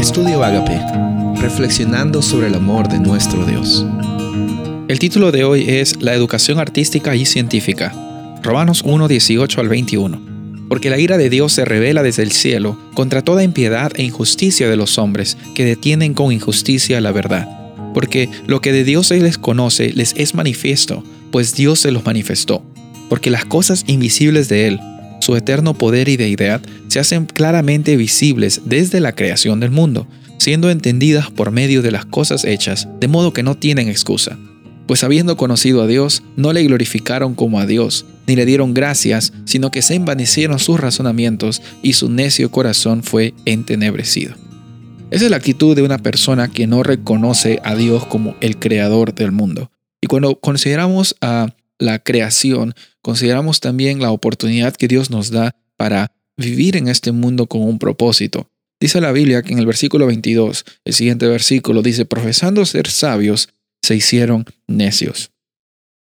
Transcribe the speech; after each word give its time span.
Estudio 0.00 0.42
Agape, 0.42 0.80
reflexionando 1.42 2.22
sobre 2.22 2.46
el 2.46 2.54
amor 2.54 2.88
de 2.88 2.98
nuestro 2.98 3.44
Dios. 3.44 3.84
El 4.88 4.98
título 4.98 5.30
de 5.30 5.44
hoy 5.44 5.66
es 5.68 6.00
La 6.00 6.14
educación 6.14 6.58
artística 6.58 7.14
y 7.14 7.26
científica. 7.26 7.92
Romanos 8.42 8.80
1, 8.82 9.08
18 9.08 9.60
al 9.60 9.68
21. 9.68 10.66
Porque 10.70 10.88
la 10.88 10.98
ira 10.98 11.18
de 11.18 11.28
Dios 11.28 11.52
se 11.52 11.66
revela 11.66 12.02
desde 12.02 12.22
el 12.22 12.32
cielo 12.32 12.78
contra 12.94 13.20
toda 13.20 13.44
impiedad 13.44 13.92
e 13.94 14.02
injusticia 14.02 14.70
de 14.70 14.76
los 14.76 14.96
hombres 14.96 15.36
que 15.54 15.66
detienen 15.66 16.14
con 16.14 16.32
injusticia 16.32 16.98
la 17.02 17.12
verdad. 17.12 17.46
Porque 17.92 18.30
lo 18.46 18.62
que 18.62 18.72
de 18.72 18.84
Dios 18.84 19.08
se 19.08 19.20
les 19.20 19.36
conoce 19.36 19.92
les 19.92 20.14
es 20.16 20.34
manifiesto, 20.34 21.04
pues 21.30 21.54
Dios 21.54 21.78
se 21.78 21.90
los 21.92 22.06
manifestó. 22.06 22.62
Porque 23.10 23.28
las 23.28 23.44
cosas 23.44 23.84
invisibles 23.86 24.48
de 24.48 24.66
Él, 24.66 24.80
su 25.20 25.36
eterno 25.36 25.74
poder 25.74 26.08
y 26.08 26.16
deidad 26.16 26.60
se 26.88 27.00
hacen 27.00 27.26
claramente 27.26 27.96
visibles 27.96 28.62
desde 28.64 29.00
la 29.00 29.14
creación 29.14 29.60
del 29.60 29.70
mundo, 29.70 30.06
siendo 30.38 30.70
entendidas 30.70 31.30
por 31.30 31.50
medio 31.50 31.82
de 31.82 31.90
las 31.90 32.06
cosas 32.06 32.44
hechas, 32.44 32.88
de 32.98 33.08
modo 33.08 33.32
que 33.32 33.42
no 33.42 33.56
tienen 33.56 33.88
excusa. 33.88 34.38
Pues 34.86 35.04
habiendo 35.04 35.36
conocido 35.36 35.82
a 35.82 35.86
Dios, 35.86 36.22
no 36.36 36.52
le 36.52 36.64
glorificaron 36.64 37.34
como 37.34 37.60
a 37.60 37.66
Dios, 37.66 38.06
ni 38.26 38.34
le 38.34 38.46
dieron 38.46 38.74
gracias, 38.74 39.32
sino 39.44 39.70
que 39.70 39.82
se 39.82 39.94
envanecieron 39.94 40.58
sus 40.58 40.80
razonamientos 40.80 41.62
y 41.82 41.92
su 41.92 42.10
necio 42.10 42.50
corazón 42.50 43.02
fue 43.02 43.34
entenebrecido. 43.44 44.34
Esa 45.10 45.24
es 45.24 45.30
la 45.30 45.36
actitud 45.36 45.76
de 45.76 45.82
una 45.82 45.98
persona 45.98 46.48
que 46.48 46.66
no 46.66 46.82
reconoce 46.82 47.60
a 47.64 47.74
Dios 47.74 48.06
como 48.06 48.36
el 48.40 48.58
creador 48.58 49.14
del 49.14 49.32
mundo. 49.32 49.70
Y 50.00 50.06
cuando 50.06 50.38
consideramos 50.40 51.16
a 51.20 51.48
la 51.78 51.98
creación, 51.98 52.74
consideramos 53.02 53.60
también 53.60 54.00
la 54.00 54.10
oportunidad 54.10 54.74
que 54.74 54.88
Dios 54.88 55.10
nos 55.10 55.30
da 55.30 55.56
para 55.76 56.12
vivir 56.36 56.76
en 56.76 56.88
este 56.88 57.12
mundo 57.12 57.46
con 57.46 57.62
un 57.62 57.78
propósito. 57.78 58.50
Dice 58.80 59.00
la 59.00 59.12
Biblia 59.12 59.42
que 59.42 59.52
en 59.52 59.58
el 59.58 59.66
versículo 59.66 60.06
22, 60.06 60.64
el 60.84 60.94
siguiente 60.94 61.26
versículo 61.26 61.82
dice, 61.82 62.06
profesando 62.06 62.64
ser 62.64 62.88
sabios, 62.88 63.50
se 63.82 63.94
hicieron 63.94 64.46
necios. 64.66 65.30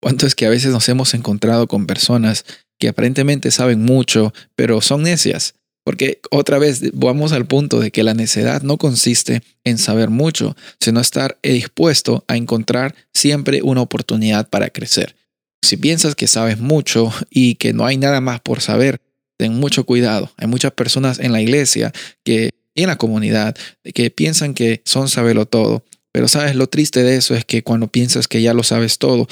¿Cuánto 0.00 0.26
es 0.26 0.34
que 0.34 0.46
a 0.46 0.50
veces 0.50 0.72
nos 0.72 0.88
hemos 0.88 1.14
encontrado 1.14 1.68
con 1.68 1.86
personas 1.86 2.44
que 2.78 2.88
aparentemente 2.88 3.50
saben 3.50 3.82
mucho, 3.82 4.32
pero 4.56 4.80
son 4.80 5.02
necias? 5.02 5.54
Porque 5.84 6.20
otra 6.30 6.58
vez 6.58 6.92
vamos 6.92 7.32
al 7.32 7.46
punto 7.46 7.80
de 7.80 7.90
que 7.90 8.02
la 8.02 8.14
necedad 8.14 8.62
no 8.62 8.78
consiste 8.78 9.42
en 9.64 9.78
saber 9.78 10.10
mucho, 10.10 10.56
sino 10.80 11.00
estar 11.00 11.38
dispuesto 11.42 12.24
a 12.28 12.36
encontrar 12.36 12.94
siempre 13.12 13.62
una 13.62 13.82
oportunidad 13.82 14.48
para 14.48 14.70
crecer. 14.70 15.16
Si 15.62 15.76
piensas 15.76 16.14
que 16.14 16.26
sabes 16.26 16.58
mucho 16.58 17.12
y 17.30 17.54
que 17.54 17.72
no 17.72 17.86
hay 17.86 17.96
nada 17.96 18.20
más 18.20 18.40
por 18.40 18.60
saber, 18.60 19.00
ten 19.38 19.54
mucho 19.54 19.84
cuidado. 19.84 20.30
Hay 20.36 20.48
muchas 20.48 20.72
personas 20.72 21.18
en 21.20 21.32
la 21.32 21.40
iglesia 21.40 21.92
que, 22.24 22.50
y 22.74 22.82
en 22.82 22.88
la 22.88 22.98
comunidad 22.98 23.56
que 23.94 24.10
piensan 24.10 24.54
que 24.54 24.82
son 24.84 25.08
sabelo 25.08 25.46
todo. 25.46 25.84
Pero 26.12 26.28
sabes, 26.28 26.56
lo 26.56 26.68
triste 26.68 27.02
de 27.02 27.16
eso 27.16 27.34
es 27.34 27.44
que 27.44 27.62
cuando 27.62 27.86
piensas 27.88 28.28
que 28.28 28.42
ya 28.42 28.54
lo 28.54 28.64
sabes 28.64 28.98
todo, 28.98 29.28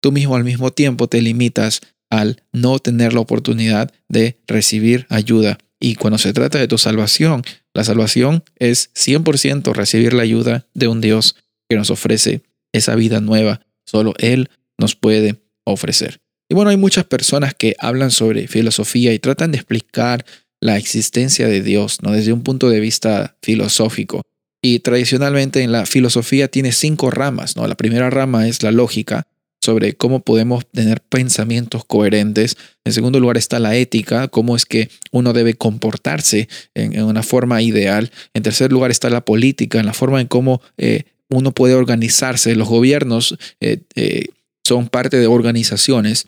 tú 0.00 0.12
mismo 0.12 0.34
al 0.34 0.44
mismo 0.44 0.72
tiempo 0.72 1.08
te 1.08 1.20
limitas 1.20 1.82
al 2.10 2.42
no 2.52 2.78
tener 2.78 3.12
la 3.12 3.20
oportunidad 3.20 3.92
de 4.08 4.36
recibir 4.46 5.06
ayuda. 5.08 5.58
Y 5.78 5.96
cuando 5.96 6.18
se 6.18 6.32
trata 6.32 6.58
de 6.58 6.68
tu 6.68 6.78
salvación, 6.78 7.42
la 7.74 7.84
salvación 7.84 8.42
es 8.56 8.90
100% 8.94 9.74
recibir 9.74 10.14
la 10.14 10.22
ayuda 10.22 10.66
de 10.74 10.88
un 10.88 11.00
Dios 11.00 11.36
que 11.68 11.76
nos 11.76 11.90
ofrece 11.90 12.42
esa 12.72 12.94
vida 12.94 13.20
nueva. 13.20 13.60
Solo 13.84 14.14
Él 14.18 14.48
nos 14.78 14.96
puede 14.96 15.45
ofrecer. 15.66 16.20
Y 16.48 16.54
bueno, 16.54 16.70
hay 16.70 16.76
muchas 16.76 17.04
personas 17.04 17.54
que 17.54 17.74
hablan 17.78 18.10
sobre 18.10 18.46
filosofía 18.46 19.12
y 19.12 19.18
tratan 19.18 19.50
de 19.52 19.58
explicar 19.58 20.24
la 20.60 20.76
existencia 20.76 21.48
de 21.48 21.62
Dios 21.62 21.98
¿no? 22.02 22.12
desde 22.12 22.32
un 22.32 22.42
punto 22.42 22.70
de 22.70 22.80
vista 22.80 23.36
filosófico. 23.42 24.22
Y 24.62 24.78
tradicionalmente 24.80 25.62
en 25.62 25.72
la 25.72 25.86
filosofía 25.86 26.48
tiene 26.48 26.72
cinco 26.72 27.10
ramas. 27.10 27.56
¿no? 27.56 27.66
La 27.66 27.74
primera 27.76 28.10
rama 28.10 28.48
es 28.48 28.62
la 28.62 28.72
lógica, 28.72 29.26
sobre 29.66 29.94
cómo 29.94 30.20
podemos 30.20 30.64
tener 30.66 31.00
pensamientos 31.00 31.84
coherentes. 31.84 32.56
En 32.84 32.92
segundo 32.92 33.18
lugar 33.18 33.36
está 33.36 33.58
la 33.58 33.74
ética, 33.74 34.28
cómo 34.28 34.54
es 34.54 34.64
que 34.64 34.90
uno 35.10 35.32
debe 35.32 35.54
comportarse 35.54 36.48
en, 36.74 37.02
una 37.02 37.24
forma 37.24 37.60
ideal. 37.62 38.12
En 38.32 38.44
tercer 38.44 38.70
lugar 38.70 38.92
está 38.92 39.10
la 39.10 39.24
política, 39.24 39.80
en 39.80 39.86
la 39.86 39.92
forma 39.92 40.20
en 40.20 40.28
cómo 40.28 40.62
eh, 40.78 41.02
uno 41.30 41.50
puede 41.52 41.74
organizarse. 41.74 42.54
Los 42.54 42.68
gobiernos 42.68 43.36
eh, 43.60 43.80
eh, 43.96 44.26
son 44.66 44.88
parte 44.88 45.18
de 45.18 45.26
organizaciones. 45.26 46.26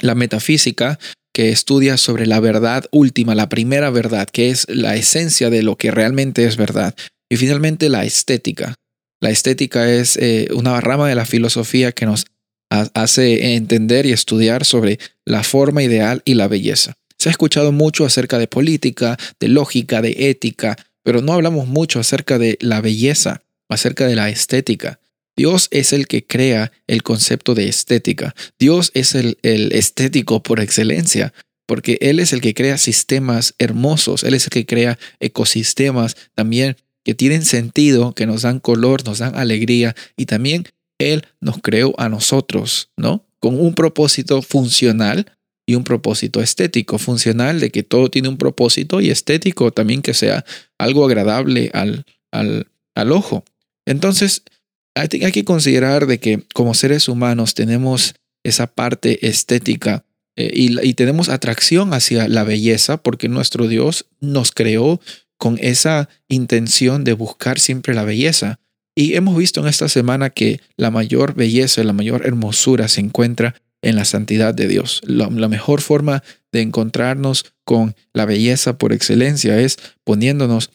La 0.00 0.14
metafísica, 0.14 0.98
que 1.32 1.50
estudia 1.50 1.96
sobre 1.96 2.26
la 2.26 2.40
verdad 2.40 2.86
última, 2.90 3.34
la 3.34 3.48
primera 3.48 3.90
verdad, 3.90 4.28
que 4.30 4.50
es 4.50 4.66
la 4.68 4.96
esencia 4.96 5.50
de 5.50 5.62
lo 5.62 5.76
que 5.76 5.90
realmente 5.90 6.44
es 6.44 6.56
verdad. 6.56 6.94
Y 7.28 7.36
finalmente 7.36 7.88
la 7.88 8.04
estética. 8.04 8.74
La 9.20 9.30
estética 9.30 9.90
es 9.90 10.16
eh, 10.16 10.48
una 10.54 10.80
rama 10.80 11.08
de 11.08 11.14
la 11.14 11.26
filosofía 11.26 11.92
que 11.92 12.06
nos 12.06 12.24
hace 12.70 13.56
entender 13.56 14.06
y 14.06 14.12
estudiar 14.12 14.64
sobre 14.64 14.98
la 15.24 15.42
forma 15.42 15.82
ideal 15.82 16.22
y 16.24 16.34
la 16.34 16.48
belleza. 16.48 16.94
Se 17.18 17.28
ha 17.28 17.32
escuchado 17.32 17.72
mucho 17.72 18.06
acerca 18.06 18.38
de 18.38 18.46
política, 18.46 19.18
de 19.38 19.48
lógica, 19.48 20.00
de 20.00 20.30
ética, 20.30 20.76
pero 21.02 21.20
no 21.20 21.32
hablamos 21.32 21.66
mucho 21.66 22.00
acerca 22.00 22.38
de 22.38 22.56
la 22.60 22.80
belleza, 22.80 23.42
acerca 23.68 24.06
de 24.06 24.16
la 24.16 24.30
estética. 24.30 25.00
Dios 25.40 25.68
es 25.70 25.94
el 25.94 26.06
que 26.06 26.26
crea 26.26 26.70
el 26.86 27.02
concepto 27.02 27.54
de 27.54 27.66
estética. 27.66 28.34
Dios 28.58 28.90
es 28.92 29.14
el, 29.14 29.38
estético 29.42 30.42
por 30.42 30.60
excelencia, 30.60 31.32
porque 31.64 31.96
Él 32.02 32.20
es 32.20 32.34
el 32.34 32.42
que 32.42 32.52
crea 32.52 32.76
sistemas 32.76 33.54
hermosos, 33.58 34.22
Él 34.22 34.34
es 34.34 34.44
el 34.44 34.50
que 34.50 34.66
crea 34.66 34.98
ecosistemas 35.18 36.14
también 36.34 36.76
que 37.06 37.14
tienen 37.14 37.42
sentido, 37.42 38.12
que 38.14 38.26
nos 38.26 38.42
dan 38.42 38.60
color, 38.60 39.02
nos 39.06 39.20
dan 39.20 39.34
alegría 39.34 39.96
y 40.14 40.26
también 40.26 40.66
Él 40.98 41.24
nos 41.40 41.56
creó 41.62 41.94
a 41.96 42.10
nosotros, 42.10 42.90
¿no? 42.98 43.24
Con 43.38 43.58
un 43.58 43.72
propósito 43.72 44.42
funcional 44.42 45.24
y 45.64 45.74
un 45.74 45.84
propósito 45.84 46.42
estético, 46.42 46.98
funcional 46.98 47.60
de 47.60 47.70
que 47.70 47.82
todo 47.82 48.10
tiene 48.10 48.28
un 48.28 48.36
propósito 48.36 49.00
y 49.00 49.08
estético 49.08 49.70
también 49.70 50.02
que 50.02 50.12
sea 50.12 50.44
algo 50.76 51.06
agradable 51.06 51.70
al, 51.72 52.04
al, 52.30 52.66
al 52.94 53.10
ojo. 53.10 53.42
Entonces, 53.86 54.42
hay, 54.94 55.08
que 55.08 55.44
considerar 55.44 56.06
de 56.06 56.18
que 56.18 56.44
como 56.54 56.74
seres 56.74 57.08
humanos 57.08 57.54
tenemos 57.54 58.14
esa 58.42 58.66
parte 58.66 59.26
estética 59.26 60.04
eh, 60.36 60.50
y, 60.54 60.94
tenemos 60.94 61.28
atracción 61.28 61.92
hacia 61.92 62.28
la 62.28 62.44
belleza 62.44 62.96
porque 63.02 63.28
nuestro 63.28 63.68
Dios 63.68 64.06
nos 64.20 64.52
creó 64.52 65.00
con 65.36 65.58
esa 65.60 66.08
intención 66.28 67.04
de 67.04 67.12
buscar 67.12 67.58
siempre 67.58 67.94
la 67.94 68.04
belleza. 68.04 68.60
Y 68.94 69.14
hemos 69.14 69.36
visto 69.36 69.60
en 69.60 69.66
esta 69.66 69.88
semana 69.88 70.30
que 70.30 70.60
la 70.76 70.90
mayor 70.90 71.34
belleza, 71.34 71.82
la 71.84 71.92
mayor 71.92 72.26
hermosura 72.26 72.88
se 72.88 73.00
encuentra 73.00 73.54
en 73.82 73.96
la 73.96 74.04
santidad 74.04 74.54
de 74.54 74.68
Dios. 74.68 75.00
La, 75.04 75.28
la, 75.30 75.48
mejor 75.48 75.80
forma 75.80 76.22
de 76.52 76.60
encontrarnos 76.60 77.46
con 77.64 77.94
la 78.12 78.26
belleza 78.26 78.76
por 78.76 78.92
excelencia 78.92 79.58
es 79.58 79.78
poniéndonos 80.04 80.70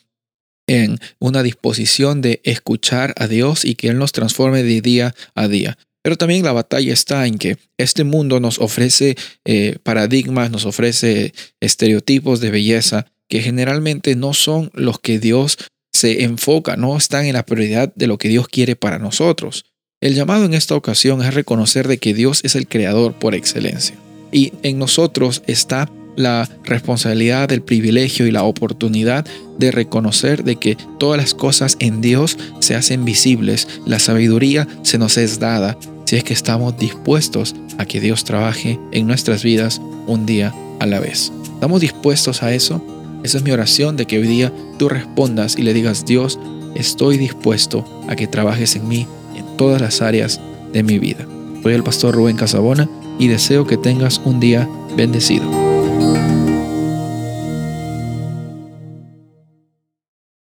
en 0.68 1.00
una 1.20 1.44
disposición 1.44 2.22
de 2.22 2.42
escuchar 2.44 3.14
a 3.18 3.28
Dios 3.28 3.66
y 3.66 3.76
que 3.76 3.90
Él 3.90 3.98
nos 3.98 4.12
transforme 4.12 4.64
de 4.64 4.82
día 4.82 5.16
a 5.34 5.48
día. 5.48 5.78
Pero 6.04 6.18
también 6.18 6.44
la 6.44 6.52
batalla 6.52 6.94
está 6.94 7.26
en 7.26 7.38
que 7.38 7.58
este 7.78 8.04
mundo 8.04 8.40
nos 8.40 8.60
ofrece 8.60 9.16
eh, 9.44 9.78
paradigmas, 9.82 10.52
nos 10.52 10.66
ofrece 10.66 11.34
estereotipos 11.60 12.40
de 12.40 12.52
belleza 12.52 13.08
que 13.28 13.42
generalmente 13.42 14.16
no 14.16 14.34
son 14.34 14.70
los 14.74 15.00
que 15.00 15.20
Dios 15.20 15.58
se 15.92 16.24
enfoca, 16.24 16.76
no 16.76 16.96
están 16.96 17.26
en 17.26 17.34
la 17.34 17.46
prioridad 17.46 17.92
de 17.96 18.08
lo 18.08 18.18
que 18.18 18.30
Dios 18.30 18.48
quiere 18.48 18.76
para 18.76 19.00
nosotros. 19.00 19.66
El 20.02 20.14
llamado 20.14 20.46
en 20.46 20.54
esta 20.54 20.76
ocasión 20.76 21.24
es 21.24 21.34
reconocer 21.34 21.88
de 21.88 21.98
que 21.98 22.14
Dios 22.14 22.42
es 22.44 22.56
el 22.56 22.68
creador 22.68 23.14
por 23.14 23.34
excelencia. 23.34 23.96
Y 24.32 24.54
en 24.62 24.78
nosotros 24.78 25.42
está 25.48 25.90
la 26.16 26.50
responsabilidad, 26.64 27.52
el 27.52 27.62
privilegio 27.62 28.28
y 28.28 28.32
la 28.32 28.44
oportunidad 28.44 29.26
de 29.58 29.72
reconocer 29.72 30.44
de 30.44 30.58
que 30.58 30.78
todas 31.00 31.20
las 31.20 31.34
cosas 31.34 31.78
en 31.80 32.02
Dios 32.02 32.38
se 32.60 32.76
hacen 32.76 33.06
visibles, 33.06 33.68
la 33.86 34.00
sabiduría 34.00 34.68
se 34.84 34.98
nos 34.98 35.18
es 35.18 35.40
dada 35.40 35.78
si 36.06 36.16
es 36.16 36.24
que 36.24 36.34
estamos 36.34 36.78
dispuestos 36.78 37.56
a 37.78 37.86
que 37.86 38.00
Dios 38.00 38.24
trabaje 38.24 38.80
en 38.92 39.08
nuestras 39.08 39.44
vidas 39.44 39.82
un 40.08 40.26
día 40.26 40.54
a 40.80 40.86
la 40.86 41.00
vez. 41.00 41.32
¿Estamos 41.54 41.82
dispuestos 41.82 42.44
a 42.44 42.54
eso? 42.54 42.82
Esa 43.24 43.38
es 43.38 43.44
mi 43.44 43.52
oración 43.52 43.98
de 43.98 44.06
que 44.06 44.20
hoy 44.20 44.28
día 44.28 44.54
tú 44.78 44.88
respondas 44.88 45.58
y 45.58 45.64
le 45.64 45.74
digas, 45.74 46.06
Dios, 46.06 46.40
estoy 46.76 47.18
dispuesto 47.18 48.04
a 48.08 48.16
que 48.16 48.28
trabajes 48.28 48.76
en 48.76 48.88
mí 48.88 49.08
en 49.36 49.58
todas 49.58 49.82
las 49.82 50.02
áreas 50.02 50.40
de 50.74 50.84
mi 50.84 51.00
vida. 51.00 51.26
Soy 51.64 51.74
el 51.74 51.84
pastor 51.84 52.14
Rubén 52.14 52.36
Casabona 52.36 52.88
y 53.18 53.28
deseo 53.28 53.66
que 53.66 53.78
tengas 53.78 54.22
un 54.24 54.40
día 54.40 54.70
bendecido. 54.96 55.75